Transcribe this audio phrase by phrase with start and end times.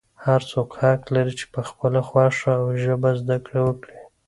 [0.25, 3.97] هر څوک حق لري چې په خپله خوښه او ژبه زده کړه وکړي.